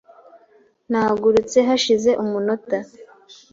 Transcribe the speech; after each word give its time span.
Nahagurutse 0.89 1.57
hashize 1.67 2.11
umunota. 2.23 2.77